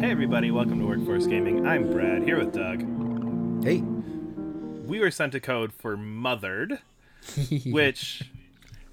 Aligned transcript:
Hey 0.00 0.10
everybody, 0.12 0.50
welcome 0.52 0.78
to 0.80 0.86
Workforce 0.86 1.26
Gaming. 1.26 1.66
I'm 1.66 1.90
Brad 1.90 2.22
here 2.22 2.38
with 2.38 2.52
Doug. 2.52 2.80
Hey. 3.64 3.80
We 4.86 5.00
were 5.00 5.10
sent 5.10 5.34
a 5.34 5.40
code 5.40 5.72
for 5.72 5.96
Mothered, 5.96 6.78
which 7.66 8.22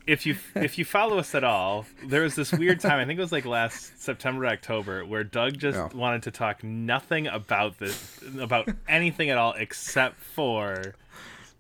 if 0.07 0.26
you 0.26 0.38
if 0.55 0.78
you 0.78 0.86
follow 0.86 1.18
us 1.20 1.33
at 1.36 1.44
all, 1.44 1.86
there 2.06 2.22
was 2.22 2.36
this 2.36 2.52
weird 2.52 2.80
time, 2.80 3.00
I 3.00 3.06
think 3.06 3.18
it 3.20 3.22
was 3.22 3.32
like 3.32 3.46
last 3.46 4.02
September 4.02 4.46
October, 4.48 5.06
where 5.06 5.24
Doug 5.24 5.58
just 5.58 5.78
Yeah. 5.78 5.90
wanted 5.94 6.24
to 6.24 6.32
talk 6.32 6.64
nothing 6.64 7.28
about 7.28 7.78
this 7.80 8.20
about 8.40 8.68
anything 8.88 9.30
at 9.30 9.38
all 9.38 9.54
except 9.54 10.18
for 10.20 10.96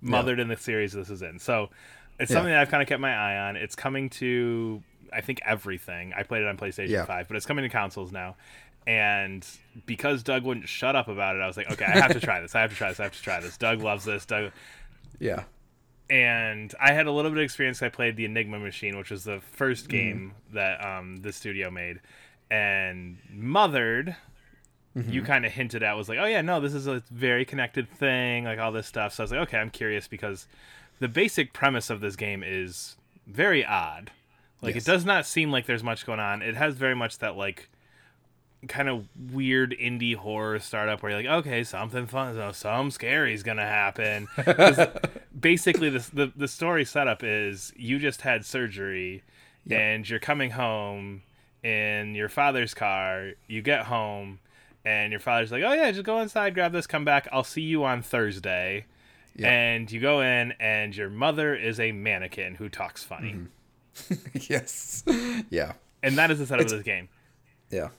Mothered 0.01 0.39
in 0.39 0.47
the 0.49 0.57
series 0.57 0.93
this 0.93 1.09
is 1.09 1.21
in. 1.21 1.39
So 1.39 1.69
it's 2.19 2.29
Yeah. 2.31 2.35
something 2.35 2.51
that 2.51 2.61
I've 2.61 2.69
kind 2.69 2.81
of 2.83 2.89
kept 2.89 3.01
my 3.01 3.13
eye 3.13 3.37
on. 3.49 3.55
It's 3.55 3.75
coming 3.75 4.09
to 4.11 4.81
I 5.13 5.21
think 5.21 5.39
everything. 5.45 6.13
I 6.15 6.23
played 6.23 6.41
it 6.41 6.47
on 6.47 6.57
PlayStation 6.57 6.89
Yeah. 6.89 7.05
5, 7.05 7.27
but 7.27 7.37
it's 7.37 7.45
coming 7.45 7.63
to 7.63 7.69
consoles 7.69 8.11
now. 8.11 8.35
And 8.87 9.47
because 9.85 10.23
Doug 10.23 10.43
wouldn't 10.43 10.67
shut 10.67 10.95
up 10.95 11.07
about 11.07 11.35
it, 11.35 11.39
I 11.39 11.47
was 11.47 11.55
like, 11.57 11.71
okay, 11.71 11.85
I 11.85 11.99
have 11.99 12.11
to 12.13 12.19
try 12.19 12.41
this. 12.41 12.53
I 12.53 12.61
have 12.61 12.69
to 12.71 12.75
try 12.75 12.89
this. 12.89 12.99
I 12.99 13.03
have 13.03 13.13
to 13.15 13.21
try 13.21 13.39
this. 13.39 13.57
Doug 13.57 13.81
loves 13.81 14.03
this. 14.05 14.25
Doug 14.25 14.51
Yeah. 15.19 15.43
and 16.09 16.73
I 16.79 16.91
had 16.93 17.07
a 17.07 17.11
little 17.11 17.31
bit 17.31 17.37
of 17.39 17.43
experience. 17.43 17.81
I 17.81 17.89
played 17.89 18.15
the 18.15 18.25
Enigma 18.25 18.59
Machine, 18.59 18.97
which 18.97 19.09
was 19.09 19.23
the 19.23 19.39
first 19.39 19.87
game 19.89 20.33
that 20.53 20.83
um, 20.85 21.17
the 21.17 21.31
studio 21.33 21.71
made, 21.71 21.99
and 22.51 23.17
Mothered. 23.31 24.15
You 25.09 25.23
kind 25.23 25.45
of 25.45 25.51
hinted 25.51 25.83
at 25.83 25.97
was 25.97 26.07
like, 26.07 26.19
oh 26.19 26.25
yeah, 26.25 26.39
no, 26.41 26.61
this 26.61 26.73
is 26.73 26.87
a 26.87 27.03
very 27.11 27.43
connected 27.43 27.89
thing, 27.89 28.45
like 28.45 28.59
all 28.59 28.71
this 28.71 28.87
stuff. 28.87 29.13
So 29.13 29.23
I 29.23 29.25
was 29.25 29.31
like, 29.31 29.41
okay, 29.41 29.57
I'm 29.57 29.69
curious 29.69 30.07
because 30.07 30.47
the 30.99 31.07
basic 31.07 31.53
premise 31.53 31.89
of 31.89 31.99
this 32.01 32.15
game 32.15 32.43
is 32.45 32.95
very 33.27 33.65
odd. 33.65 34.11
Like 34.61 34.75
Yes. 34.75 34.87
it 34.87 34.91
does 34.91 35.05
not 35.05 35.25
seem 35.25 35.51
like 35.51 35.65
there's 35.65 35.83
much 35.83 36.05
going 36.05 36.19
on. 36.19 36.41
It 36.41 36.55
has 36.55 36.75
very 36.75 36.95
much 36.95 37.19
that 37.19 37.35
like 37.35 37.69
kind 38.67 38.89
of 38.89 39.05
weird 39.31 39.75
indie 39.79 40.15
horror 40.15 40.57
startup 40.59 41.03
where 41.03 41.11
you're 41.11 41.21
like, 41.21 41.39
okay, 41.45 41.63
something 41.63 42.07
fun, 42.07 42.33
so 42.33 42.51
some 42.51 42.89
scary 42.89 43.33
is 43.33 43.43
gonna 43.43 43.61
happen. 43.65 44.27
basically, 45.39 45.89
this, 45.89 46.07
the 46.09 46.31
the 46.35 46.47
story 46.47 46.85
setup 46.85 47.23
is 47.23 47.73
you 47.75 47.99
just 47.99 48.21
had 48.21 48.45
surgery, 48.45 49.21
Yep. 49.67 49.79
and 49.79 50.09
you're 50.09 50.19
coming 50.19 50.51
home 50.51 51.23
in 51.63 52.15
your 52.15 52.29
father's 52.29 52.73
car. 52.73 53.31
You 53.47 53.61
get 53.61 53.85
home, 53.85 54.39
and 54.83 55.11
your 55.11 55.19
father's 55.19 55.51
like, 55.51 55.63
oh 55.63 55.73
yeah, 55.73 55.91
just 55.91 56.03
go 56.03 56.19
inside, 56.19 56.53
grab 56.55 56.71
this, 56.71 56.87
come 56.87 57.05
back. 57.05 57.27
I'll 57.31 57.43
see 57.43 57.61
you 57.63 57.83
on 57.83 58.01
Thursday. 58.01 58.85
Yep. 59.37 59.49
And 59.51 59.91
you 59.91 59.99
go 59.99 60.21
in, 60.21 60.53
and 60.59 60.95
your 60.95 61.09
mother 61.09 61.53
is 61.55 61.79
a 61.79 61.91
mannequin 61.91 62.55
who 62.55 62.69
talks 62.69 63.03
funny, 63.03 63.33
Mm-hmm. 63.33 64.37
yes. 64.49 65.03
Yeah. 65.49 65.73
and 66.03 66.17
that 66.17 66.31
is 66.31 66.39
the 66.39 66.45
setup 66.45 66.65
of 66.65 66.71
this 66.71 66.83
game. 66.83 67.07
Yeah. 67.71 67.89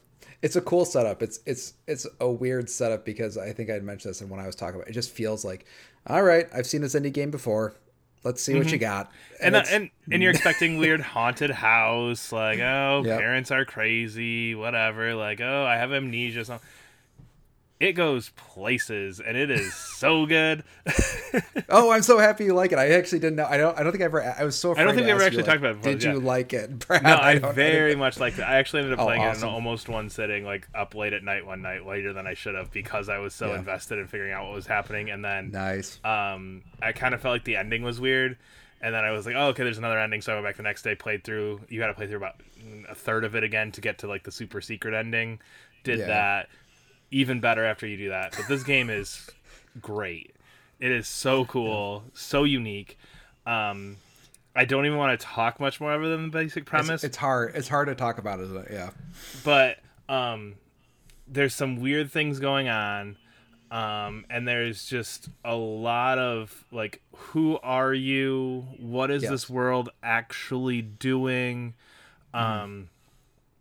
It's 0.43 0.57
a 0.57 0.61
cool 0.61 0.85
setup. 0.85 1.23
It's 1.23 1.41
it's 1.47 1.73
it's 1.87 2.07
a 2.21 2.31
weird 2.31 2.69
setup 2.69 3.05
because 3.07 3.39
I 3.39 3.53
think 3.53 3.71
I'd 3.71 3.83
mentioned 3.83 4.11
this 4.11 4.21
and 4.21 4.29
when 4.31 4.39
I 4.39 4.47
was 4.47 4.55
talking 4.55 4.77
about 4.77 4.89
it, 4.89 4.91
it 4.91 4.95
just 4.95 5.11
feels 5.11 5.45
like, 5.45 5.65
all 6.07 6.23
right, 6.23 6.47
I've 6.55 6.67
seen 6.67 6.83
this 6.83 6.95
indie 6.95 7.13
game 7.13 7.31
before. 7.31 7.75
Let's 8.25 8.43
see 8.43 8.55
what 8.57 8.71
you 8.73 8.79
got. 8.79 9.11
and 9.41 9.57
uh, 9.57 9.63
and 9.71 9.91
and 10.13 10.23
you're 10.23 10.31
expecting 10.35 10.79
weird 10.79 11.01
haunted 11.01 11.51
house 11.51 12.33
like 12.33 12.59
oh 12.59 13.03
Yep. 13.07 13.19
parents 13.19 13.51
are 13.51 13.65
crazy 13.65 14.55
whatever 14.55 15.15
like 15.15 15.41
oh 15.41 15.65
i 15.65 15.77
have 15.77 15.93
amnesia 15.93 16.45
something 16.45 16.67
it 17.79 17.93
goes 17.93 18.31
places 18.37 19.21
and 19.21 19.37
it 19.37 19.51
is 19.51 19.75
so 19.75 20.25
good 20.25 20.65
oh, 21.69 21.91
I'm 21.91 22.03
so 22.03 22.19
happy 22.19 22.45
you 22.45 22.55
like 22.55 22.73
it. 22.73 22.79
I 22.79 22.91
actually 22.93 23.19
didn't 23.19 23.37
know. 23.37 23.47
I 23.47 23.57
don't. 23.59 23.79
I 23.79 23.83
don't 23.83 23.93
think 23.93 24.03
I 24.03 24.07
ever. 24.07 24.23
I 24.23 24.45
was 24.45 24.57
so. 24.57 24.75
I 24.77 24.85
don't 24.85 24.95
think 24.95 25.07
we 25.07 25.13
ever 25.13 25.23
actually 25.23 25.43
talked 25.43 25.59
about 25.59 25.73
it 25.73 25.77
before, 25.79 25.93
Did 25.93 26.03
yeah. 26.05 26.13
you 26.15 26.21
like 26.21 26.53
it, 26.53 26.79
Brad? 26.87 27.03
no 27.03 27.17
i 27.17 27.39
don't- 27.39 27.55
very 27.55 27.95
much 27.95 28.19
liked 28.19 28.39
it 28.39 28.43
i 28.43 28.57
actually 28.57 28.81
ended 28.81 28.95
up 28.95 29.01
Oh, 29.01 29.05
playing 29.07 29.23
it 29.23 29.37
in 29.37 29.45
almost 29.45 29.89
one 29.89 30.09
sitting 30.09 30.45
like 30.45 30.69
up 30.75 30.95
late 30.95 31.13
at 31.13 31.23
night 31.23 31.45
one 31.45 31.63
night 31.63 31.85
later 31.87 32.13
than 32.13 32.27
i 32.27 32.35
should 32.35 32.55
have 32.55 32.71
because 32.73 33.09
i 33.09 33.19
was 33.19 33.35
so 33.35 33.49
Yeah. 33.49 33.59
invested 33.59 33.99
in 33.99 34.07
figuring 34.07 34.33
out 34.33 34.47
what 34.47 34.55
was 34.55 34.67
happening 34.67 35.11
and 35.11 35.25
then 35.25 35.51
Nice. 35.51 36.01
um, 36.05 36.63
I 36.81 36.93
kind 36.93 37.15
of 37.15 37.21
felt 37.21 37.33
like 37.35 37.45
the 37.45 37.57
ending 37.57 37.83
was 37.83 38.01
weird, 38.01 38.37
and 38.81 38.95
then 38.95 39.05
I 39.05 39.11
was 39.11 39.27
like, 39.27 39.35
oh, 39.37 39.49
okay, 39.49 39.65
there's 39.65 39.79
another 39.79 39.99
ending. 39.99 40.21
So 40.21 40.33
I 40.33 40.37
went 40.37 40.47
back 40.47 40.57
the 40.57 40.63
next 40.63 40.83
day, 40.83 40.95
played 40.95 41.25
through. 41.25 41.61
You 41.69 41.81
got 41.81 41.87
to 41.89 41.95
play 41.95 42.07
through 42.07 42.19
about 42.19 42.41
a 42.89 42.95
third 42.95 43.25
of 43.25 43.35
it 43.35 43.43
again 43.43 43.73
to 43.73 43.81
get 43.81 43.99
to 43.99 44.07
like 44.07 44.23
the 44.23 44.31
super 44.33 44.61
secret 44.61 44.95
ending. 44.95 45.41
Did 45.83 46.01
Yeah. 46.01 46.07
that 46.07 46.49
even 47.11 47.41
better 47.41 47.65
after 47.65 47.87
you 47.87 47.97
do 47.97 48.09
that. 48.11 48.35
But 48.37 48.49
this 48.49 48.63
game 48.63 48.91
is 48.91 49.29
great. 49.81 50.35
It 50.81 50.91
is 50.93 51.09
so 51.09 51.45
cool, 51.47 52.05
so 52.15 52.45
unique. 52.45 52.99
Um, 53.47 53.97
I 54.55 54.65
don't 54.65 54.87
even 54.87 54.99
want 54.99 55.19
to 55.19 55.27
talk 55.27 55.61
much 55.61 55.81
more 55.81 55.93
other 55.93 56.09
than 56.09 56.25
the 56.25 56.31
basic 56.39 56.63
It's, 56.63 56.71
premise 56.71 57.05
it's 57.05 57.17
hard. 57.17 57.55
It's 57.55 57.69
hard 57.69 57.89
to 57.89 57.95
talk 57.95 58.19
about, 58.19 58.41
isn't 58.41 58.57
it? 58.57 58.69
Yeah. 58.73 58.91
but 59.45 59.79
um 60.09 60.55
there's 61.29 61.53
some 61.55 61.81
weird 61.81 62.13
things 62.13 62.39
going 62.39 62.69
on 62.69 63.17
um 63.73 64.25
and 64.31 64.47
there's 64.47 64.85
just 64.87 65.29
a 65.45 65.57
lot 65.57 66.19
of 66.19 66.65
like 66.71 67.03
who 67.13 67.59
are 67.65 67.93
you 67.93 68.65
what 68.79 69.11
is 69.11 69.25
Yes. 69.25 69.31
this 69.33 69.51
world 69.51 69.89
actually 70.05 70.81
doing 70.83 71.75
um 72.33 72.89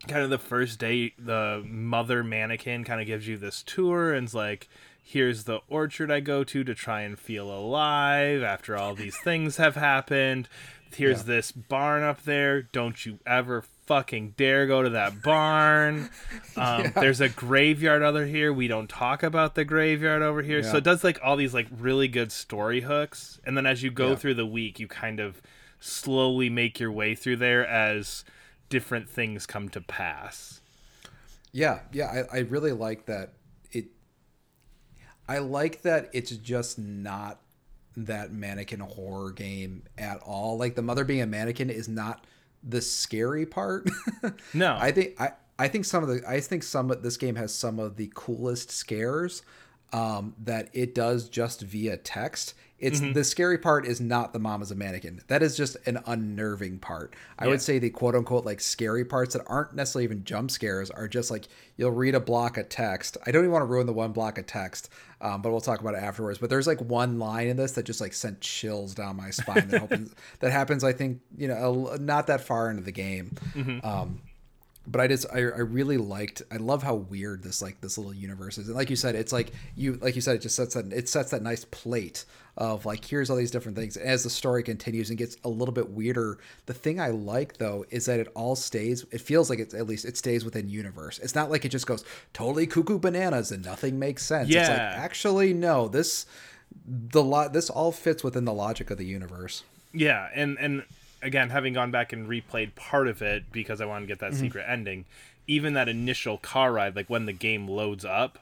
kind 0.08 0.24
of 0.24 0.30
the 0.30 0.38
first 0.38 0.80
day 0.80 1.14
the 1.18 1.64
mother 1.68 2.24
mannequin 2.24 2.84
kind 2.84 3.02
of 3.02 3.08
gives 3.08 3.28
you 3.28 3.38
this 3.38 3.62
tour 3.64 4.14
and's 4.14 4.34
like 4.34 4.68
here's 5.04 5.44
the 5.44 5.60
orchard 5.68 6.10
i 6.12 6.20
go 6.20 6.44
to 6.44 6.64
to 6.64 6.74
try 6.76 7.02
and 7.02 7.20
feel 7.20 7.52
alive 7.52 8.42
after 8.44 8.76
all 8.78 8.96
these 8.96 9.18
things 9.24 9.58
have 9.58 9.76
happened. 9.76 10.48
Here's 10.96 11.20
Yeah. 11.28 11.36
this 11.36 11.52
barn 11.52 12.04
up 12.04 12.24
there. 12.24 12.62
Don't 12.62 13.06
you 13.06 13.20
ever 13.28 13.64
fucking 13.86 14.36
dare 14.38 14.66
go 14.66 14.82
to 14.82 14.90
that 14.92 15.22
barn. 15.22 16.10
Um, 16.58 16.94
there's 16.96 17.20
a 17.20 17.28
graveyard 17.28 18.02
over 18.02 18.26
here. 18.26 18.54
We 18.54 18.70
don't 18.70 18.88
talk 18.90 19.22
about 19.22 19.56
the 19.56 19.66
graveyard 19.66 20.22
over 20.22 20.42
here. 20.42 20.64
So 20.64 20.78
it 20.78 20.86
does 20.86 21.04
like 21.04 21.20
all 21.22 21.36
these 21.36 21.54
like 21.54 21.68
really 21.78 22.08
good 22.08 22.32
story 22.32 22.80
hooks. 22.82 23.42
And 23.46 23.58
then 23.58 23.66
as 23.66 23.84
you 23.84 23.92
go 23.92 24.12
Yeah. 24.12 24.16
through 24.16 24.36
the 24.36 24.46
week 24.46 24.80
you 24.80 24.88
kind 24.88 25.20
of 25.20 25.42
slowly 25.82 26.50
make 26.50 26.80
your 26.80 26.94
way 26.94 27.14
through 27.14 27.36
there 27.38 27.68
as 27.68 28.24
different 28.70 29.10
things 29.10 29.46
come 29.46 29.70
to 29.70 29.82
pass 29.82 30.62
Yeah, 31.52 31.80
yeah, 31.92 32.26
I, 32.32 32.38
I 32.38 32.40
really 32.42 32.72
like 32.74 33.06
that. 33.06 33.34
It, 33.72 33.86
I 35.28 35.40
like 35.40 35.82
that 35.84 36.10
it's 36.14 36.32
just 36.32 36.78
not 36.78 37.40
that 37.98 38.32
mannequin 38.34 38.82
horror 38.82 39.32
game 39.32 39.84
at 39.98 40.18
all. 40.18 40.58
Like 40.58 40.76
the 40.76 40.82
mother 40.82 41.06
being 41.06 41.22
a 41.22 41.26
mannequin 41.26 41.70
is 41.70 41.88
not 41.88 42.26
the 42.62 42.82
scary 42.82 43.46
part. 43.46 43.90
No. 44.54 44.76
I 44.80 44.92
think 44.92 45.20
I 45.22 45.32
I 45.58 45.68
think 45.68 45.86
some 45.86 46.04
of 46.04 46.10
the 46.10 46.22
I 46.28 46.40
think 46.40 46.64
some 46.64 46.92
of 46.92 47.02
this 47.04 47.18
game 47.18 47.36
has 47.36 47.54
some 47.54 47.80
of 47.80 47.96
the 47.96 48.12
coolest 48.14 48.72
scares 48.72 49.44
um, 49.96 50.34
that 50.44 50.70
it 50.74 50.94
does 50.96 51.30
just 51.30 51.62
via 51.62 51.98
text. 51.98 52.54
It's 52.78 53.00
Mm-hmm. 53.00 53.14
the 53.14 53.24
scary 53.24 53.58
part 53.58 53.86
is 53.88 54.02
not 54.02 54.34
the 54.34 54.40
mom 54.40 54.62
as 54.62 54.70
a 54.70 54.76
mannequin. 54.76 55.22
That 55.28 55.42
is 55.42 55.56
just 55.56 55.78
an 55.86 56.00
unnerving 56.06 56.80
part. 56.80 57.16
I 57.40 57.46
Yeah. 57.46 57.52
would 57.52 57.62
say 57.62 57.80
the 57.80 57.90
quote 57.90 58.16
unquote 58.16 58.46
like 58.46 58.60
scary 58.60 59.06
parts 59.06 59.34
that 59.34 59.44
aren't 59.48 59.74
necessarily 59.74 60.04
even 60.04 60.26
jump 60.26 60.52
scares 60.52 60.92
are 60.92 61.08
just 61.08 61.32
like 61.32 61.46
you'll 61.78 61.92
read 61.92 62.16
a 62.16 62.20
block 62.20 62.58
of 62.58 62.68
text. 62.68 63.16
I 63.26 63.32
don't 63.32 63.44
even 63.44 63.52
want 63.54 63.62
to 63.62 63.68
ruin 63.68 63.88
the 63.88 63.94
one 63.94 64.12
block 64.12 64.38
of 64.38 64.46
text, 64.46 64.90
um, 65.22 65.42
but 65.42 65.52
we'll 65.52 65.62
talk 65.62 65.80
about 65.80 65.94
it 65.96 66.04
afterwards. 66.04 66.38
But 66.38 66.50
there's 66.50 66.68
like 66.68 66.82
one 66.82 67.18
line 67.18 67.48
in 67.48 67.56
this 67.56 67.72
that 67.74 67.84
just 67.84 68.02
like 68.02 68.14
sent 68.14 68.42
chills 68.42 68.94
down 68.94 69.16
my 69.16 69.30
spine. 69.30 69.70
That 69.70 69.80
happens. 69.90 70.14
that 70.42 70.52
happens. 70.52 70.84
I 70.84 70.92
think 70.92 71.22
you 71.38 71.48
know 71.48 71.88
a- 71.94 71.98
not 71.98 72.28
that 72.28 72.42
far 72.42 72.70
into 72.70 72.84
the 72.84 72.92
game. 72.92 73.32
Um, 73.86 74.20
but 74.88 75.02
I 75.02 75.08
just 75.08 75.26
I, 75.34 75.38
I 75.40 75.42
really 75.62 75.98
liked 75.98 76.42
I 76.52 76.58
love 76.58 76.84
how 76.84 76.96
weird 76.96 77.44
this 77.44 77.62
like 77.62 77.82
this 77.82 77.98
little 77.98 78.14
universe 78.14 78.58
is. 78.58 78.68
And 78.68 78.76
like 78.76 78.90
you 78.90 78.96
said 78.96 79.16
it's 79.16 79.32
like 79.34 79.52
you 79.76 79.94
like 80.02 80.16
you 80.16 80.22
said 80.22 80.36
it 80.36 80.42
just 80.42 80.56
sets 80.56 80.74
that 80.76 80.92
it 80.94 81.10
sets 81.10 81.32
that 81.32 81.42
nice 81.42 81.66
plate 81.66 82.26
of 82.58 82.86
like 82.86 83.04
here's 83.04 83.30
all 83.30 83.36
these 83.36 83.52
different 83.52 83.78
things. 83.78 83.98
As 83.98 84.24
the 84.24 84.30
story 84.30 84.64
continues 84.64 85.10
and 85.10 85.18
gets 85.18 85.38
a 85.44 85.50
little 85.50 85.74
bit 85.74 85.90
weirder 85.90 86.38
the 86.68 86.74
thing 86.74 87.00
I 87.00 87.10
like 87.10 87.58
though 87.58 87.86
is 87.90 88.06
that 88.06 88.20
it 88.20 88.28
all 88.36 88.56
stays 88.56 89.06
it 89.12 89.22
feels 89.22 89.50
like 89.50 89.60
it's 89.60 89.74
at 89.74 89.88
least 89.88 90.06
it 90.06 90.18
stays 90.18 90.46
within 90.46 90.70
universe. 90.70 91.20
It's 91.20 91.36
not 91.36 91.50
like 91.52 91.66
it 91.66 91.70
just 91.70 91.88
goes 91.88 92.04
totally 92.34 92.68
cuckoo 92.68 93.00
bananas 93.00 93.52
and 93.52 93.66
nothing 93.66 93.98
makes 94.00 94.24
sense. 94.24 94.50
It's 94.50 94.56
like 94.70 94.78
Yeah. 94.78 94.96
actually 94.98 95.54
no 95.54 95.88
this 95.88 96.26
the 96.88 97.24
lot 97.24 97.54
this 97.54 97.70
all 97.70 97.92
fits 97.92 98.24
within 98.24 98.46
the 98.46 98.54
logic 98.54 98.92
of 98.92 98.98
the 98.98 99.06
universe. 99.06 99.64
Yeah, 99.94 100.28
and 100.36 100.58
and 100.60 100.84
again, 101.22 101.50
having 101.50 101.74
gone 101.74 101.92
back 101.92 102.14
and 102.14 102.28
replayed 102.28 102.76
part 102.76 103.08
of 103.08 103.22
it 103.22 103.52
because 103.52 103.82
I 103.82 103.86
wanted 103.86 104.02
to 104.02 104.08
get 104.08 104.20
that 104.20 104.34
mhm. 104.34 104.40
secret 104.40 104.66
ending, 104.68 105.06
even 105.48 105.74
that 105.74 105.90
initial 105.90 106.38
car 106.38 106.74
ride, 106.74 106.96
like 106.96 107.10
when 107.10 107.26
the 107.26 107.34
game 107.34 107.68
loads 107.68 108.06
up, 108.06 108.40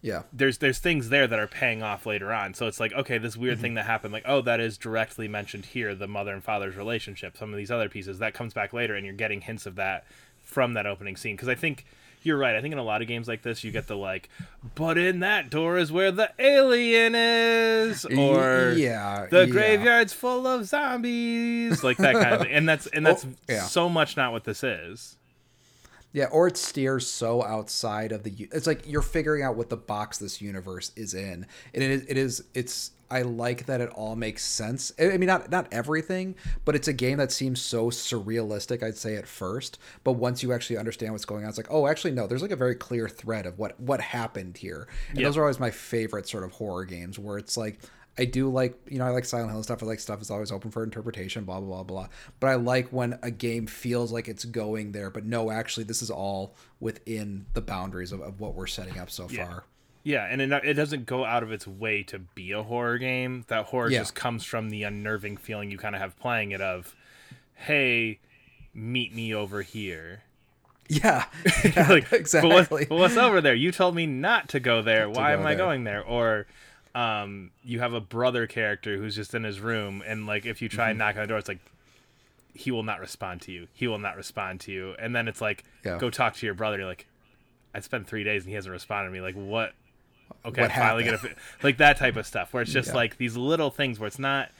yeah 0.00 0.22
there's 0.32 0.58
there's 0.58 0.78
things 0.78 1.08
there 1.08 1.26
that 1.26 1.40
are 1.40 1.48
paying 1.48 1.82
off 1.82 2.06
later 2.06 2.32
on. 2.32 2.54
So 2.54 2.66
it's 2.66 2.78
like, 2.78 2.92
okay, 2.92 3.18
this 3.18 3.36
weird 3.36 3.58
mhm. 3.58 3.62
thing 3.62 3.74
that 3.74 3.86
happened, 3.86 4.12
like, 4.12 4.24
oh, 4.26 4.40
that 4.42 4.60
is 4.60 4.78
directly 4.78 5.28
mentioned 5.28 5.66
here, 5.66 5.94
the 5.94 6.06
mother 6.06 6.32
and 6.32 6.42
father's 6.42 6.76
relationship. 6.76 7.36
Some 7.36 7.50
of 7.52 7.56
these 7.56 7.70
other 7.70 7.88
pieces 7.88 8.18
that 8.18 8.34
comes 8.34 8.54
back 8.54 8.72
later, 8.72 8.94
and 8.94 9.04
you're 9.04 9.14
getting 9.14 9.40
hints 9.40 9.66
of 9.66 9.76
that 9.76 10.04
from 10.42 10.74
that 10.74 10.86
opening 10.86 11.16
scene. 11.16 11.36
Because 11.36 11.48
I 11.48 11.54
think 11.54 11.84
you're 12.22 12.38
right. 12.38 12.54
I 12.56 12.60
think 12.60 12.72
in 12.72 12.78
a 12.78 12.82
lot 12.84 13.02
of 13.02 13.08
games 13.08 13.28
like 13.28 13.42
this, 13.42 13.64
you 13.64 13.70
get 13.70 13.86
the 13.86 13.96
like, 13.96 14.28
but 14.74 14.98
in 14.98 15.20
that 15.20 15.50
door 15.50 15.78
is 15.78 15.90
where 15.92 16.10
the 16.10 16.30
alien 16.38 17.14
is, 17.14 18.04
or 18.04 18.74
yeah, 18.76 19.26
the 19.30 19.40
yeah. 19.40 19.46
graveyard's 19.46 20.12
full 20.12 20.46
of 20.46 20.66
zombies, 20.66 21.82
like 21.84 21.96
that 21.98 22.14
kind 22.14 22.34
of 22.34 22.40
thing. 22.42 22.52
And 22.52 22.68
that's 22.68 22.86
and 22.88 23.06
that's 23.06 23.24
Oh, 23.24 23.28
yeah. 23.48 23.62
so 23.62 23.88
much 23.88 24.16
not 24.16 24.32
what 24.32 24.44
this 24.44 24.62
is. 24.62 25.16
Yeah, 26.12 26.26
or 26.26 26.46
it 26.48 26.56
steers 26.56 27.06
so 27.06 27.44
outside 27.44 28.12
of 28.12 28.22
the. 28.22 28.48
It's 28.52 28.66
like 28.66 28.82
you're 28.86 29.02
figuring 29.02 29.42
out 29.42 29.56
what 29.56 29.68
the 29.68 29.76
box 29.76 30.18
this 30.18 30.40
universe 30.40 30.90
is 30.96 31.12
in, 31.14 31.46
and 31.74 31.82
it 31.82 31.90
is. 31.90 32.04
It 32.08 32.16
is. 32.16 32.44
It's. 32.54 32.90
I 33.10 33.22
like 33.22 33.66
that 33.66 33.80
it 33.80 33.88
all 33.90 34.16
makes 34.16 34.44
sense. 34.44 34.92
I 34.98 35.16
mean, 35.16 35.26
not 35.28 35.50
not 35.50 35.66
everything, 35.72 36.34
but 36.64 36.74
it's 36.76 36.88
a 36.88 36.92
game 36.92 37.18
that 37.18 37.32
seems 37.32 37.60
so 37.60 37.90
surrealistic. 37.90 38.82
I'd 38.82 38.96
say 38.96 39.16
at 39.16 39.26
first, 39.26 39.78
but 40.04 40.12
once 40.12 40.42
you 40.42 40.52
actually 40.52 40.76
understand 40.76 41.12
what's 41.12 41.24
going 41.24 41.44
on, 41.44 41.48
it's 41.48 41.58
like, 41.58 41.70
oh, 41.70 41.86
actually, 41.86 42.10
no. 42.12 42.26
There's 42.26 42.42
like 42.42 42.50
a 42.50 42.56
very 42.56 42.74
clear 42.74 43.08
thread 43.08 43.46
of 43.46 43.58
what 43.58 43.78
what 43.80 44.00
happened 44.00 44.58
here, 44.58 44.88
and 45.10 45.18
Yeah. 45.18 45.24
those 45.26 45.36
are 45.36 45.42
always 45.42 45.58
my 45.60 45.70
favorite 45.70 46.28
sort 46.28 46.44
of 46.44 46.52
horror 46.52 46.84
games, 46.84 47.18
where 47.18 47.38
it's 47.38 47.56
like. 47.56 47.80
I 48.20 48.24
do 48.24 48.50
like, 48.50 48.76
you 48.90 48.98
know, 48.98 49.04
I 49.06 49.10
like 49.10 49.24
Silent 49.24 49.52
Hill 49.52 49.62
stuff. 49.62 49.80
I 49.80 49.86
like 49.86 50.00
stuff 50.00 50.20
is 50.20 50.28
always 50.28 50.50
open 50.50 50.72
for 50.72 50.82
interpretation, 50.82 51.44
blah, 51.44 51.60
blah, 51.60 51.68
blah, 51.68 51.82
blah. 51.84 52.08
But 52.40 52.48
I 52.48 52.54
like 52.56 52.88
when 52.88 53.16
a 53.22 53.30
game 53.30 53.68
feels 53.68 54.10
like 54.10 54.26
it's 54.26 54.44
going 54.44 54.90
there, 54.90 55.08
but 55.08 55.24
no, 55.24 55.52
actually, 55.52 55.84
this 55.84 56.02
is 56.02 56.10
all 56.10 56.56
within 56.80 57.46
the 57.54 57.60
boundaries 57.60 58.10
of, 58.10 58.20
of 58.20 58.40
what 58.40 58.54
we're 58.56 58.66
setting 58.66 58.98
up 58.98 59.08
so 59.08 59.28
Yeah. 59.30 59.44
far. 59.46 59.64
Yeah, 60.08 60.24
and 60.24 60.40
it, 60.40 60.50
it 60.64 60.72
doesn't 60.74 61.04
go 61.04 61.24
out 61.24 61.42
of 61.42 61.52
its 61.52 61.66
way 61.66 62.02
to 62.04 62.18
be 62.18 62.52
a 62.52 62.62
horror 62.62 62.96
game. 62.96 63.44
That 63.48 63.66
horror 63.66 63.90
Yeah. 63.90 63.98
just 63.98 64.14
comes 64.14 64.42
from 64.44 64.70
the 64.70 64.82
unnerving 64.84 65.36
feeling 65.36 65.70
you 65.70 65.76
kind 65.76 65.94
of 65.94 66.00
have 66.00 66.18
playing 66.18 66.52
it 66.52 66.62
of, 66.62 66.96
hey, 67.54 68.18
meet 68.72 69.14
me 69.14 69.34
over 69.34 69.60
here. 69.62 70.22
Yeah, 70.88 71.26
like, 71.88 72.10
exactly. 72.12 72.48
But, 72.50 72.70
what, 72.70 72.88
but 72.88 72.98
what's 72.98 73.16
over 73.18 73.42
there? 73.42 73.54
You 73.54 73.70
told 73.70 73.94
me 73.94 74.06
not 74.06 74.48
to 74.50 74.60
go 74.60 74.80
there. 74.80 75.10
Why 75.10 75.34
go 75.34 75.40
am 75.40 75.46
I 75.46 75.54
there. 75.54 75.58
going 75.66 75.84
there? 75.84 76.02
Or 76.02 76.46
um, 76.94 77.50
you 77.62 77.80
have 77.80 77.92
a 77.92 78.00
brother 78.00 78.46
character 78.46 78.96
who's 78.96 79.14
just 79.14 79.34
in 79.34 79.44
his 79.44 79.60
room, 79.60 80.02
and 80.06 80.26
like 80.26 80.46
if 80.46 80.62
you 80.62 80.70
try 80.70 80.84
Mm-hmm. 80.84 80.90
and 80.92 80.98
knock 81.00 81.16
on 81.16 81.20
the 81.22 81.26
door, 81.26 81.36
it's 81.38 81.48
like 81.48 81.58
he 82.54 82.70
will 82.70 82.82
not 82.82 83.00
respond 83.00 83.42
to 83.42 83.52
you. 83.52 83.68
He 83.74 83.86
will 83.86 83.98
not 83.98 84.16
respond 84.16 84.60
to 84.60 84.72
you. 84.72 84.94
And 84.98 85.14
then 85.14 85.28
it's 85.28 85.42
like, 85.42 85.64
Yeah. 85.84 85.98
go 85.98 86.08
talk 86.08 86.34
to 86.36 86.46
your 86.46 86.54
brother. 86.54 86.78
You're 86.78 86.86
like, 86.86 87.06
I 87.74 87.80
spent 87.80 88.08
three 88.08 88.24
days 88.24 88.44
and 88.44 88.48
he 88.48 88.54
hasn't 88.54 88.72
responded 88.72 89.10
to 89.10 89.12
me. 89.12 89.20
Like, 89.20 89.34
what? 89.34 89.74
Okay, 90.44 90.62
What 90.62 90.72
finally 90.72 91.04
gonna 91.04 91.16
happened? 91.18 91.34
like 91.62 91.76
that 91.78 91.96
type 91.96 92.16
of 92.16 92.26
stuff 92.26 92.52
where 92.54 92.62
it's 92.62 92.72
just 92.72 92.88
Yeah. 92.90 92.94
like 92.96 93.16
these 93.18 93.36
little 93.36 93.70
things 93.70 93.98
where 93.98 94.06
it's 94.06 94.18
not, 94.18 94.50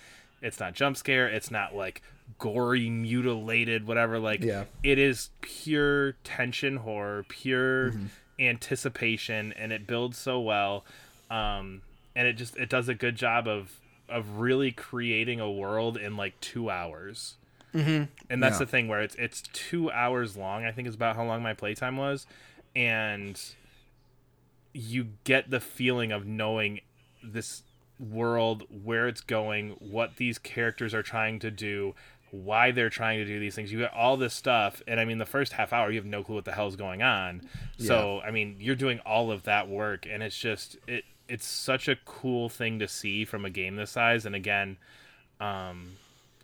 it's 0.42 0.60
not 0.60 0.74
jump 0.74 0.96
scare. 0.96 1.28
It's 1.28 1.50
not 1.50 1.74
like 1.74 2.02
gory, 2.38 2.90
mutilated, 2.90 3.86
whatever. 3.86 4.18
Like, 4.18 4.40
Yeah. 4.42 4.64
it 4.82 4.98
is 4.98 5.30
pure 5.40 6.12
tension 6.24 6.76
horror, 6.78 7.24
pure 7.28 7.92
Mm-hmm. 7.92 8.06
anticipation, 8.40 9.52
and 9.54 9.72
it 9.72 9.86
builds 9.86 10.18
so 10.18 10.40
well. 10.40 10.84
Um, 11.30 11.82
and 12.14 12.26
it 12.26 12.34
just 12.34 12.56
it 12.56 12.68
does 12.68 12.88
a 12.88 12.94
good 12.94 13.16
job 13.16 13.46
of 13.48 13.72
of 14.08 14.38
really 14.38 14.72
creating 14.72 15.38
a 15.40 15.50
world 15.50 15.96
in 15.96 16.16
like 16.16 16.38
two 16.40 16.70
hours. 16.70 17.34
Mm-hmm. 17.74 18.04
And 18.30 18.42
that's 18.42 18.54
Yeah. 18.54 18.58
the 18.60 18.66
thing 18.66 18.88
where 18.88 19.00
it's 19.00 19.14
it's 19.16 19.42
two 19.52 19.90
hours 19.90 20.36
long. 20.36 20.64
I 20.64 20.72
think 20.72 20.88
is 20.88 20.94
about 20.94 21.16
how 21.16 21.24
long 21.24 21.42
my 21.42 21.54
playtime 21.54 21.96
was, 21.96 22.26
and 22.74 23.40
you 24.72 25.08
get 25.24 25.50
the 25.50 25.60
feeling 25.60 26.12
of 26.12 26.26
knowing 26.26 26.80
this 27.22 27.62
world, 27.98 28.64
where 28.70 29.08
it's 29.08 29.20
going, 29.20 29.70
what 29.80 30.16
these 30.16 30.38
characters 30.38 30.94
are 30.94 31.02
trying 31.02 31.38
to 31.40 31.50
do, 31.50 31.94
why 32.30 32.70
they're 32.70 32.90
trying 32.90 33.18
to 33.18 33.24
do 33.24 33.40
these 33.40 33.54
things. 33.54 33.72
You 33.72 33.78
get 33.80 33.92
all 33.94 34.16
this 34.16 34.34
stuff, 34.34 34.82
and 34.86 35.00
I 35.00 35.04
mean, 35.04 35.18
the 35.18 35.26
first 35.26 35.54
half 35.54 35.72
hour, 35.72 35.90
you 35.90 35.96
have 35.96 36.06
no 36.06 36.22
clue 36.22 36.36
what 36.36 36.44
the 36.44 36.52
hell's 36.52 36.76
going 36.76 37.02
on. 37.02 37.42
So, 37.78 38.20
I 38.20 38.30
mean, 38.30 38.56
you're 38.60 38.76
doing 38.76 39.00
all 39.00 39.30
of 39.32 39.44
that 39.44 39.68
work, 39.68 40.06
and 40.08 40.22
it's 40.22 40.38
just 40.38 40.76
it. 40.86 41.04
It's 41.28 41.46
such 41.46 41.88
a 41.88 41.96
cool 42.06 42.48
thing 42.48 42.78
to 42.78 42.88
see 42.88 43.24
from 43.26 43.44
a 43.44 43.50
game 43.50 43.76
this 43.76 43.90
size, 43.90 44.24
and 44.24 44.34
again, 44.34 44.78
um, 45.40 45.96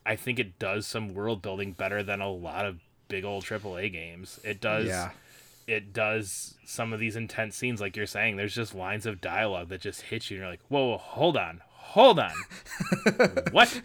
I 0.04 0.16
think 0.16 0.38
it 0.38 0.58
does 0.58 0.86
some 0.86 1.14
world 1.14 1.40
building 1.40 1.72
better 1.72 2.02
than 2.02 2.20
a 2.20 2.30
lot 2.30 2.66
of 2.66 2.80
big 3.08 3.24
old 3.24 3.44
AAA 3.44 3.92
games. 3.92 4.40
It 4.44 4.60
does 4.60 4.86
Yeah. 4.86 5.10
It 5.66 5.92
does 5.92 6.56
some 6.64 6.92
of 6.92 7.00
these 7.00 7.16
intense 7.16 7.56
scenes 7.56 7.80
like 7.80 7.96
you're 7.96 8.06
saying 8.06 8.36
there's 8.36 8.54
just 8.54 8.74
lines 8.74 9.06
of 9.06 9.20
dialogue 9.20 9.68
that 9.68 9.80
just 9.80 10.02
hit 10.02 10.30
you 10.30 10.36
and 10.36 10.42
you're 10.42 10.50
like 10.50 10.60
whoa, 10.68 10.90
whoa 10.90 10.98
hold 10.98 11.36
on 11.36 11.60
hold 11.68 12.18
on 12.18 12.32
what 13.52 13.80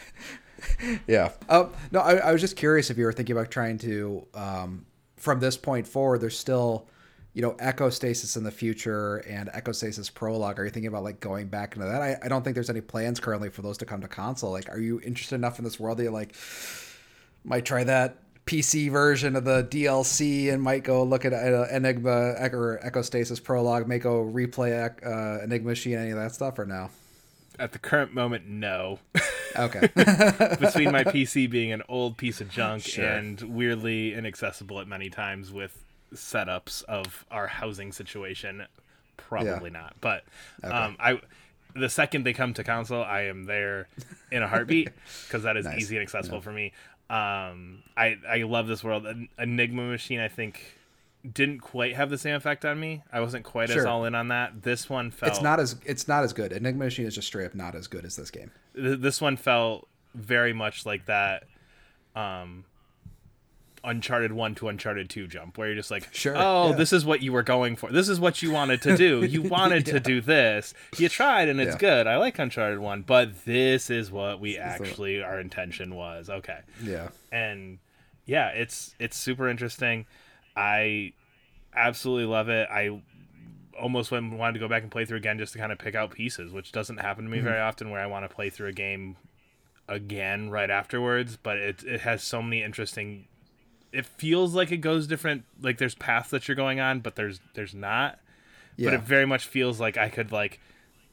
Yeah. 1.08 1.31
Um, 1.48 1.74
no, 1.92 2.00
I, 2.00 2.16
I 2.18 2.31
was 2.31 2.42
just 2.42 2.56
curious 2.56 2.90
if 2.90 2.98
you 2.98 3.06
were 3.06 3.14
thinking 3.14 3.36
about 3.36 3.52
trying 3.52 3.78
to, 3.80 4.26
um, 4.34 4.86
from 5.18 5.40
this 5.40 5.58
point 5.58 5.88
forward, 5.88 6.22
there's 6.22 6.38
still, 6.38 6.88
you 7.34 7.42
know, 7.42 7.56
Echo 7.60 7.90
Stasis 7.90 8.36
in 8.36 8.44
the 8.44 8.52
future 8.52 9.18
and 9.18 9.50
Echo 9.54 9.72
Stasis 9.72 10.10
Prologue. 10.10 10.60
Are 10.60 10.66
you 10.66 10.72
thinking 10.72 10.88
about 10.88 11.04
like 11.04 11.20
going 11.20 11.48
back 11.48 11.76
into 11.76 11.88
that? 11.88 12.02
I, 12.02 12.18
I 12.24 12.28
don't 12.28 12.44
think 12.44 12.56
there's 12.56 12.70
any 12.70 12.81
plans 12.81 13.20
currently 13.20 13.50
for 13.50 13.62
those 13.62 13.78
to 13.80 13.86
come 13.86 14.02
to 14.02 14.08
console. 14.08 14.52
Like, 14.52 14.70
are 14.70 14.80
you 14.80 15.00
interested 15.02 15.36
enough 15.36 15.60
in 15.60 15.66
this 15.66 15.80
world 15.80 15.98
that 15.98 16.04
you 16.04 16.12
like 16.12 16.36
might 17.44 17.66
try 17.66 17.84
that 17.84 18.18
PC 18.50 18.90
version 18.92 19.36
of 19.36 19.46
the 19.46 19.63
DLC 19.63 20.51
and 20.51 20.60
might 20.62 20.84
go 20.84 21.04
look 21.04 21.24
at 21.24 21.34
uh, 21.34 21.66
Enigma 21.72 22.34
or 22.51 22.80
Echo 22.84 23.04
Stasis 23.04 23.40
Prologue, 23.40 23.88
may 23.88 24.00
go 24.00 24.24
replay 24.25 24.90
uh, 25.06 25.44
Enigma 25.44 25.69
Machine, 25.69 26.00
any 26.00 26.10
of 26.10 26.18
that 26.18 26.34
stuff, 26.34 26.57
or 26.57 26.66
no? 26.66 26.90
at 27.60 27.74
the 27.74 27.80
current 27.80 28.13
moment 28.13 28.48
no 28.48 29.00
Okay. 29.57 29.81
between 30.62 30.94
my 30.94 31.04
pc 31.04 31.50
being 31.50 31.74
an 31.74 31.84
old 31.90 32.16
piece 32.16 32.40
of 32.40 32.50
junk 32.50 32.84
Sure. 32.84 33.04
and 33.06 33.42
weirdly 33.42 34.13
inaccessible 34.13 34.80
at 34.80 34.88
many 34.88 35.10
times 35.10 35.52
with 35.52 35.84
setups 36.13 36.84
of 36.86 37.25
our 37.30 37.48
housing 37.48 37.92
situation 37.92 38.66
probably 39.18 39.69
not 39.69 39.94
but 40.00 40.24
um 40.63 40.95
i 41.02 41.19
the 41.75 41.90
second 41.90 42.24
they 42.24 42.31
come 42.31 42.54
to 42.54 42.63
console 42.63 43.04
i 43.04 43.24
am 43.24 43.44
there 43.44 43.90
in 44.31 44.42
a 44.42 44.48
heartbeat 44.48 44.88
because 45.28 45.44
that 45.44 45.57
is 45.57 45.66
Nice. 45.66 45.80
easy 45.81 45.98
and 45.98 46.04
accessible 46.04 46.40
for 46.40 46.54
me 46.54 46.72
um 47.10 47.82
i 47.98 48.18
i 48.30 48.44
love 48.44 48.68
this 48.68 48.84
world 48.84 49.06
En- 49.08 49.30
enigma 49.40 49.84
machine 49.84 50.20
i 50.20 50.28
think 50.28 50.76
didn't 51.34 51.60
quite 51.60 51.96
have 51.96 52.10
the 52.10 52.18
same 52.18 52.36
effect 52.36 52.64
on 52.64 52.80
me 52.80 53.02
i 53.12 53.20
wasn't 53.20 53.44
quite 53.44 53.70
as 53.70 53.84
all 53.84 54.06
in 54.06 54.14
on 54.16 54.28
that 54.30 54.62
this 54.64 54.90
one 54.90 55.12
felt 55.12 55.32
it's 55.32 55.42
not 55.42 55.60
as 55.60 55.76
it's 55.86 56.08
not 56.08 56.24
as 56.24 56.32
good. 56.34 56.52
Enigma 56.54 56.86
Machine 56.86 57.06
is 57.08 57.16
just 57.16 57.28
straight 57.28 57.46
up 57.46 57.56
not 57.56 57.76
as 57.76 57.88
good 57.88 58.06
as 58.06 58.16
this 58.16 58.32
game. 58.32 58.52
th- 58.76 59.00
this 59.00 59.20
one 59.20 59.36
felt 59.36 59.88
very 60.16 60.54
much 60.54 60.86
like 60.86 61.06
that 61.08 61.44
um 62.16 62.64
uncharted 63.84 64.31
1 64.31 64.56
to 64.56 64.68
uncharted 64.68 65.10
2 65.10 65.28
jump 65.28 65.58
where 65.58 65.68
you're 65.68 65.76
just 65.76 65.92
like 65.92 66.14
Sure, 66.14 66.36
oh 66.38 66.70
yeah. 66.70 66.76
this 66.76 66.94
is 66.94 67.06
what 67.06 67.22
you 67.22 67.31
were 67.31 67.44
going 67.44 67.76
for. 67.76 67.92
This 67.92 68.10
is 68.10 68.20
what 68.20 68.42
you 68.42 68.52
wanted 68.52 68.81
to 68.84 68.98
do. 68.98 69.24
You 69.30 69.44
wanted 69.44 69.86
to 69.88 70.00
do 70.00 70.22
this. 70.22 70.74
You 70.98 71.08
tried 71.08 71.50
and 71.50 71.62
it's 71.62 71.76
Yeah. 71.76 71.80
good. 71.80 72.08
I 72.08 72.18
like 72.18 72.40
uncharted 72.40 72.80
1 72.80 73.04
but 73.04 73.46
this 73.46 73.90
is 73.90 74.12
what 74.12 74.40
we 74.40 74.54
the- 74.54 74.62
actually 74.62 75.22
our 75.22 75.40
intention 75.40 75.96
was. 75.96 76.30
Okay. 76.30 76.60
Yeah. 76.84 77.10
and 77.31 77.80
yeah 78.26 78.50
it's 78.50 78.96
it's 79.00 79.18
super 79.18 79.50
interesting. 79.50 80.06
I 80.56 81.14
absolutely 81.74 82.26
love 82.26 82.50
it. 82.50 82.68
I 82.71 83.02
almost 83.80 84.12
went, 84.12 84.33
wanted 84.33 84.54
to 84.54 84.59
go 84.59 84.68
back 84.68 84.83
and 84.83 84.92
play 84.92 85.06
through 85.06 85.18
again 85.18 85.38
just 85.38 85.54
to 85.54 85.59
kind 85.59 85.71
of 85.71 85.78
pick 85.78 85.95
out 85.95 86.12
pieces 86.12 86.52
which 86.52 86.71
doesn't 86.71 86.98
happen 86.98 87.24
to 87.24 87.30
me 87.30 87.40
very 87.40 87.56
mm-hmm. 87.56 87.68
often 87.68 87.90
where 87.90 88.02
i 88.02 88.06
want 88.06 88.30
to 88.30 88.33
play 88.33 88.50
through 88.50 88.68
a 88.68 88.74
game 88.74 89.16
again 89.88 90.50
right 90.50 90.69
afterwards 90.69 91.38
but 91.42 91.57
it, 91.57 91.83
it 91.83 92.02
has 92.02 92.24
so 92.24 92.42
many 92.42 92.62
interesting 92.62 93.26
it 93.92 94.06
feels 94.06 94.54
like 94.54 94.72
it 94.72 94.78
goes 94.78 95.08
different 95.08 95.44
like 95.62 95.78
there's 95.78 95.96
paths 95.96 96.30
that 96.30 96.48
you're 96.48 96.56
going 96.56 96.80
on 96.80 97.00
but 97.00 97.16
there's 97.16 97.40
there's 97.54 97.74
not. 97.74 98.19
Yeah. 98.78 98.92
but 98.92 98.94
it 98.94 99.02
very 99.02 99.26
much 99.26 99.46
feels 99.46 99.81
like 99.81 99.98
i 99.98 100.08
could 100.08 100.31
like 100.31 100.62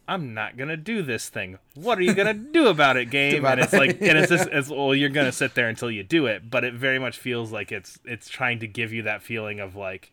i'm 0.07 0.35
not 0.35 0.57
gonna 0.57 0.77
do 0.77 1.03
this 1.03 1.29
thing. 1.29 1.59
What 1.75 1.99
are 1.99 2.03
you 2.03 2.15
gonna 2.15 2.35
do 2.35 2.69
about 2.69 2.97
it 2.97 3.07
game? 3.11 3.41
About 3.41 3.55
and 3.59 3.63
it's 3.63 3.73
like 3.73 4.01
and 4.01 4.19
it's 4.19 4.31
just 4.31 4.49
it's 4.53 4.69
well 4.69 4.95
you're 4.95 5.09
gonna 5.09 5.33
sit 5.33 5.55
there 5.55 5.69
until 5.69 5.91
you 5.91 6.03
do 6.05 6.27
it 6.27 6.49
but 6.49 6.63
it 6.65 6.75
very 6.75 6.99
much 6.99 7.19
feels 7.19 7.51
like 7.51 7.73
it's 7.73 7.99
it's 8.05 8.29
trying 8.29 8.61
to 8.61 8.67
give 8.69 8.93
you 8.93 9.03
that 9.03 9.23
feeling 9.23 9.59
of 9.59 9.75
like 9.75 10.13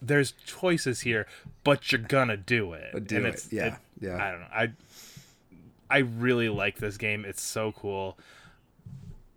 there's 0.00 0.32
choices 0.46 1.00
here 1.00 1.26
but 1.64 1.90
you're 1.90 2.00
gonna 2.00 2.36
do 2.36 2.74
it. 2.74 3.06
Do 3.08 3.16
and 3.16 3.26
it. 3.26 3.34
it's 3.34 3.52
Yeah, 3.52 3.76
yeah. 4.00 4.24
i 4.24 4.30
don't 4.30 4.40
know. 4.40 4.46
I 4.54 4.72
i 5.90 5.98
really 5.98 6.48
like 6.48 6.78
this 6.78 6.96
game. 6.96 7.24
It's 7.24 7.42
so 7.42 7.72
cool 7.72 8.16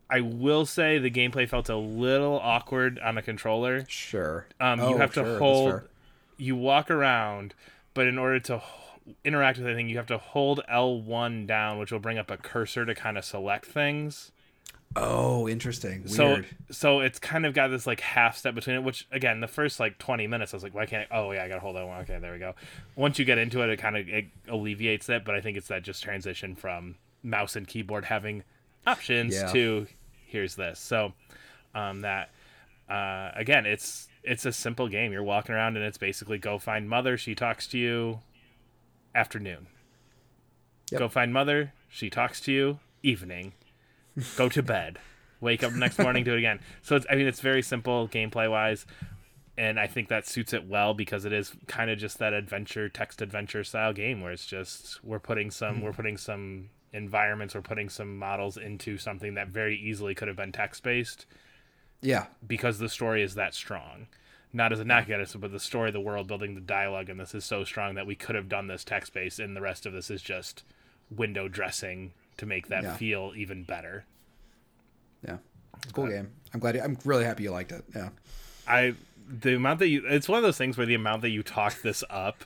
I 0.09 0.21
will 0.21 0.65
say 0.65 0.97
the 0.99 1.11
gameplay 1.11 1.47
felt 1.49 1.67
a 1.69 1.75
little 1.75 2.39
awkward 2.41 2.97
on 2.99 3.17
a 3.17 3.21
controller. 3.21 3.85
Sure. 3.89 4.47
Um, 4.59 4.79
Oh, 4.79 4.89
you 4.91 4.97
have 4.97 5.13
to 5.15 5.23
sure, 5.23 5.39
hold. 5.39 5.81
You 6.37 6.55
walk 6.55 6.89
around, 6.89 7.53
but 7.93 8.07
in 8.07 8.17
order 8.17 8.39
to 8.41 8.55
h- 8.57 9.13
interact 9.25 9.57
with 9.57 9.67
anything, 9.67 9.89
you 9.89 9.97
have 9.97 10.07
to 10.07 10.17
hold 10.17 10.61
L1 10.71 11.45
down, 11.47 11.77
which 11.79 11.91
will 11.91 11.99
bring 11.99 12.17
up 12.17 12.31
a 12.31 12.37
cursor 12.37 12.85
to 12.85 12.95
kind 12.95 13.17
of 13.17 13.25
select 13.25 13.65
things. 13.65 14.31
Oh, 14.95 15.47
interesting. 15.49 16.07
So, 16.07 16.25
Weird. 16.27 16.45
so 16.71 17.01
it's 17.01 17.19
kind 17.19 17.45
of 17.45 17.53
got 17.53 17.67
this 17.67 17.85
like 17.85 17.99
half 17.99 18.37
step 18.37 18.55
between 18.55 18.77
it. 18.77 18.83
Which 18.83 19.05
again, 19.11 19.41
the 19.41 19.47
first 19.47 19.79
like 19.79 19.97
twenty 19.97 20.27
minutes, 20.27 20.53
I 20.53 20.57
was 20.57 20.63
like, 20.63 20.73
why 20.73 20.85
can't? 20.85 21.11
I? 21.11 21.17
Oh 21.17 21.31
yeah, 21.33 21.43
I 21.43 21.47
gotta 21.49 21.59
hold 21.59 21.75
L1. 21.75 22.03
Okay, 22.03 22.17
there 22.19 22.31
we 22.31 22.39
go. 22.39 22.55
Once 22.95 23.19
you 23.19 23.25
get 23.25 23.37
into 23.37 23.61
it, 23.61 23.69
it 23.69 23.77
kind 23.77 23.97
of 23.97 24.07
it 24.07 24.25
alleviates 24.47 25.09
it. 25.09 25.25
But 25.25 25.35
I 25.35 25.41
think 25.41 25.57
it's 25.57 25.67
that 25.67 25.83
just 25.83 26.01
transition 26.01 26.55
from 26.55 26.95
mouse 27.21 27.55
and 27.57 27.67
keyboard 27.67 28.05
having 28.05 28.43
options 28.87 29.35
Yeah. 29.35 29.51
to 29.51 29.87
here's 30.27 30.55
this. 30.55 30.79
So, 30.79 31.13
um, 31.73 32.01
that 32.01 32.29
uh, 32.89 33.31
again, 33.35 33.65
it's 33.65 34.07
it's 34.23 34.45
a 34.45 34.51
simple 34.51 34.87
game. 34.87 35.11
You're 35.11 35.23
walking 35.23 35.55
around 35.55 35.77
and 35.77 35.85
it's 35.85 35.97
basically 35.97 36.37
go 36.37 36.59
find 36.59 36.89
mother. 36.89 37.17
She 37.17 37.35
talks 37.35 37.67
to 37.67 37.77
you. 37.77 38.19
Afternoon. 39.15 39.67
Yep. 40.91 40.99
Go 40.99 41.09
find 41.09 41.33
mother. 41.33 41.73
She 41.89 42.09
talks 42.09 42.39
to 42.41 42.51
you. 42.51 42.79
Evening. 43.03 43.53
Go 44.35 44.49
to 44.49 44.61
bed. 44.61 44.99
Wake 45.39 45.63
up 45.63 45.73
next 45.73 45.99
morning. 45.99 46.23
Do 46.23 46.33
it 46.33 46.39
again. 46.39 46.59
So 46.81 46.95
it's 46.95 47.05
I 47.09 47.15
mean 47.15 47.27
it's 47.27 47.41
very 47.41 47.61
simple 47.61 48.07
gameplay 48.07 48.49
wise, 48.49 48.85
and 49.57 49.79
I 49.79 49.87
think 49.87 50.09
that 50.09 50.27
suits 50.27 50.53
it 50.53 50.67
well 50.67 50.93
because 50.93 51.25
it 51.25 51.33
is 51.33 51.53
kind 51.67 51.89
of 51.89 51.97
just 51.97 52.19
that 52.19 52.33
adventure 52.33 52.89
text 52.89 53.21
adventure 53.21 53.63
style 53.63 53.93
game 53.93 54.21
where 54.21 54.31
it's 54.31 54.45
just 54.45 55.03
we're 55.03 55.19
putting 55.19 55.51
some 55.51 55.81
we're 55.81 55.93
putting 55.93 56.17
some 56.17 56.69
environments 56.93 57.53
we're 57.55 57.61
putting 57.61 57.89
some 57.89 58.17
models 58.17 58.57
into 58.57 58.97
something 58.97 59.33
that 59.35 59.49
very 59.49 59.77
easily 59.77 60.15
could 60.15 60.27
have 60.27 60.37
been 60.37 60.51
text 60.51 60.83
based 60.83 61.25
Yeah. 62.01 62.27
because 62.45 62.79
the 62.79 62.89
story 62.89 63.21
is 63.23 63.35
that 63.35 63.53
strong. 63.53 64.07
Not 64.53 64.71
as 64.71 64.79
a 64.79 64.85
knock 64.85 65.09
at 65.09 65.19
it, 65.19 65.35
but 65.37 65.51
the 65.51 65.59
story, 65.59 65.91
the 65.91 65.99
world 65.99 66.27
building, 66.27 66.55
the 66.55 66.61
dialogue 66.61 67.09
in 67.09 67.17
this 67.17 67.35
is 67.35 67.43
so 67.43 67.63
strong 67.65 67.95
that 67.95 68.07
we 68.07 68.15
could 68.15 68.35
have 68.35 68.47
done 68.47 68.67
this 68.67 68.83
text 68.85 69.13
based, 69.13 69.39
and 69.39 69.55
the 69.55 69.61
rest 69.61 69.85
of 69.85 69.91
this 69.93 70.09
is 70.09 70.21
just 70.21 70.63
window 71.11 71.47
dressing 71.49 72.13
to 72.37 72.45
make 72.45 72.67
that 72.69 72.83
Yeah. 72.83 72.95
feel 72.95 73.33
even 73.35 73.63
better. 73.63 74.05
Yeah. 75.25 75.37
It's 75.77 75.91
a 75.91 75.93
cool 75.93 76.07
game. 76.07 76.31
I'm 76.53 76.59
glad. 76.59 76.75
You, 76.75 76.81
I'm 76.81 76.97
really 77.05 77.25
happy 77.25 77.43
you 77.43 77.51
liked 77.51 77.71
it. 77.71 77.83
Yeah. 77.95 78.09
I 78.67 78.95
the 79.29 79.55
amount 79.55 79.79
that 79.79 79.89
you 79.89 80.05
it's 80.07 80.29
one 80.29 80.37
of 80.37 80.43
those 80.43 80.57
things 80.57 80.77
where 80.77 80.85
the 80.87 80.95
amount 80.95 81.21
that 81.23 81.29
you 81.29 81.43
talk 81.43 81.81
this 81.81 82.03
up. 82.09 82.43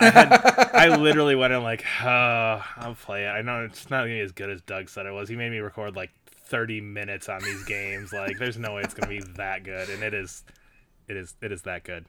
I, 0.00 0.10
had, 0.10 0.70
I 0.74 0.96
literally 1.00 1.34
went 1.34 1.52
in 1.52 1.62
like, 1.62 1.84
oh, 2.02 2.64
I'll 2.76 2.94
play 2.94 3.24
it. 3.24 3.28
I 3.28 3.42
know 3.42 3.64
it's 3.64 3.90
not 3.90 3.98
gonna 4.02 4.14
be 4.14 4.20
as 4.20 4.32
good 4.32 4.50
as 4.50 4.60
Doug 4.62 4.88
said 4.88 5.06
it 5.06 5.12
was. 5.12 5.28
He 5.28 5.36
made 5.36 5.50
me 5.50 5.58
record 5.58 5.96
like 5.96 6.10
30 6.26 6.80
minutes 6.80 7.28
on 7.28 7.42
these 7.42 7.62
games. 7.64 8.12
Like, 8.12 8.38
there's 8.38 8.58
no 8.58 8.74
way 8.74 8.82
it's 8.82 8.94
gonna 8.94 9.08
be 9.08 9.20
that 9.36 9.64
good, 9.64 9.88
and 9.88 10.02
it 10.02 10.14
is, 10.14 10.44
it 11.08 11.16
is, 11.16 11.34
it 11.42 11.52
is 11.52 11.62
that 11.62 11.84
good. 11.84 12.04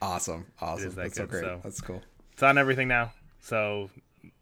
Awesome. 0.00 0.46
Awesome. 0.60 0.90
that 0.90 0.96
That's 0.96 1.16
so 1.16 1.26
great. 1.26 1.42
so- 1.44 1.60
That's 1.62 1.80
cool. 1.80 2.02
It's 2.32 2.42
on 2.42 2.58
everything 2.58 2.88
now. 2.88 3.12
So 3.40 3.90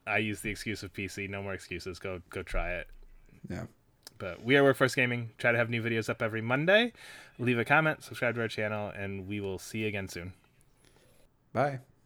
I 0.06 0.18
use 0.18 0.40
the 0.40 0.50
excuse 0.50 0.82
of 0.82 0.92
PC. 0.92 1.28
No 1.28 1.42
more 1.42 1.54
excuses. 1.54 1.98
Go 1.98 2.20
go 2.30 2.42
try 2.42 2.74
it. 2.74 2.86
Yeah. 3.48 3.64
But 4.18 4.44
we 4.44 4.56
are 4.56 4.62
Workforce 4.62 4.94
Gaming. 4.94 5.30
Try 5.38 5.50
to 5.52 5.58
have 5.58 5.70
new 5.70 5.82
videos 5.82 6.08
up 6.08 6.20
every 6.22 6.42
Monday. 6.42 6.92
Leave 7.38 7.58
a 7.58 7.64
comment, 7.64 8.02
subscribe 8.04 8.34
to 8.34 8.42
our 8.42 8.48
channel, 8.48 8.90
and 8.94 9.26
we 9.26 9.40
will 9.40 9.58
see 9.58 9.78
you 9.78 9.88
again 9.88 10.08
soon. 10.08 10.34
Bye. 11.52 11.78